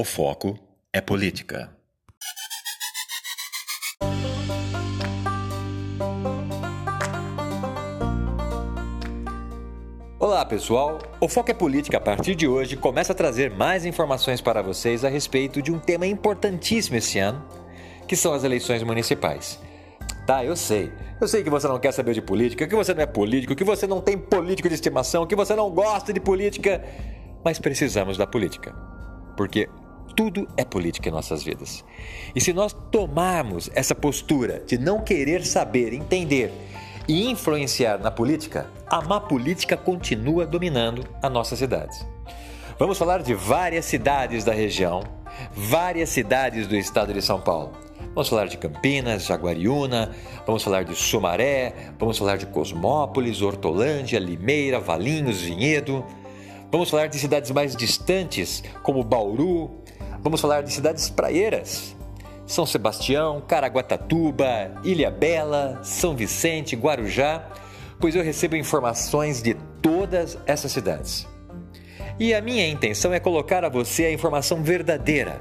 [0.00, 0.58] O foco
[0.94, 1.76] é política.
[10.18, 14.40] Olá pessoal, o Foco é Política a partir de hoje começa a trazer mais informações
[14.40, 17.46] para vocês a respeito de um tema importantíssimo esse ano,
[18.08, 19.60] que são as eleições municipais.
[20.26, 20.90] Tá, eu sei.
[21.20, 23.64] Eu sei que você não quer saber de política, que você não é político, que
[23.64, 26.82] você não tem político de estimação, que você não gosta de política,
[27.44, 28.74] mas precisamos da política.
[29.36, 29.68] Porque
[30.14, 31.84] tudo é política em nossas vidas.
[32.34, 36.52] E se nós tomarmos essa postura de não querer saber, entender
[37.08, 42.06] e influenciar na política, a má política continua dominando as nossas cidades.
[42.78, 45.02] Vamos falar de várias cidades da região,
[45.52, 47.72] várias cidades do estado de São Paulo.
[48.14, 50.10] Vamos falar de Campinas, Jaguariúna,
[50.46, 56.04] vamos falar de Sumaré, vamos falar de Cosmópolis, Hortolândia, Limeira, Valinhos, Vinhedo.
[56.72, 59.70] Vamos falar de cidades mais distantes, como Bauru.
[60.22, 61.96] Vamos falar de cidades praieiras,
[62.46, 67.42] São Sebastião, Caraguatatuba, Ilha Bela, São Vicente, Guarujá,
[67.98, 71.26] pois eu recebo informações de todas essas cidades.
[72.18, 75.40] E a minha intenção é colocar a você a informação verdadeira,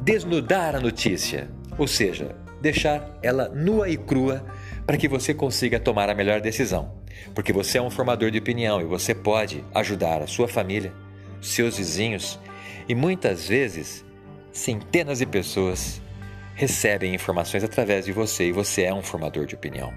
[0.00, 4.42] desnudar a notícia, ou seja, deixar ela nua e crua
[4.86, 6.94] para que você consiga tomar a melhor decisão.
[7.34, 10.94] Porque você é um formador de opinião e você pode ajudar a sua família,
[11.42, 12.40] seus vizinhos
[12.88, 14.04] e muitas vezes
[14.52, 16.00] centenas de pessoas
[16.54, 19.92] recebem informações através de você e você é um formador de opinião.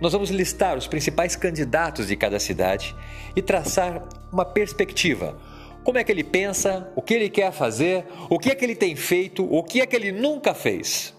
[0.00, 2.96] Nós vamos listar os principais candidatos de cada cidade
[3.36, 5.38] e traçar uma perspectiva.
[5.84, 8.74] Como é que ele pensa, o que ele quer fazer, o que é que ele
[8.74, 11.14] tem feito, o que é que ele nunca fez,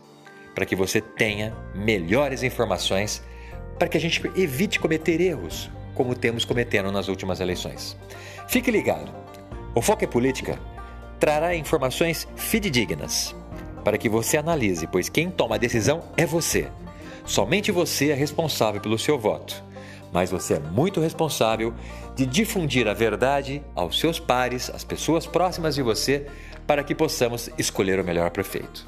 [0.56, 3.24] para que você tenha melhores informações,
[3.78, 7.98] para que a gente evite cometer erros, como temos cometendo nas últimas eleições.
[8.48, 9.12] Fique ligado.
[9.74, 10.60] O Foco é Política
[11.18, 13.34] trará informações fidedignas
[13.86, 16.68] para que você analise, pois quem toma a decisão é você.
[17.26, 19.64] Somente você é responsável pelo seu voto,
[20.12, 21.74] mas você é muito responsável
[22.18, 26.28] de difundir a verdade aos seus pares, às pessoas próximas de você,
[26.68, 28.86] para que possamos escolher o melhor prefeito.